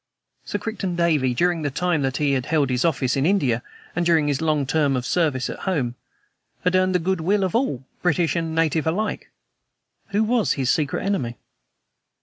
Sir 0.43 0.57
Crichton 0.57 0.95
Davey, 0.95 1.35
during 1.35 1.61
the 1.61 1.69
time 1.69 2.01
that 2.01 2.17
he 2.17 2.31
had 2.31 2.47
held 2.47 2.71
office 2.83 3.15
in 3.15 3.23
India, 3.23 3.61
and 3.95 4.03
during 4.03 4.27
his 4.27 4.41
long 4.41 4.65
term 4.65 4.95
of 4.95 5.05
service 5.05 5.47
at 5.47 5.59
home, 5.69 5.93
had 6.63 6.73
earned 6.75 6.95
the 6.95 6.97
good 6.97 7.21
will 7.21 7.43
of 7.43 7.53
all, 7.53 7.83
British 8.01 8.35
and 8.35 8.55
native 8.55 8.87
alike. 8.87 9.29
Who 10.07 10.23
was 10.23 10.53
his 10.53 10.71
secret 10.71 11.05
enemy? 11.05 11.37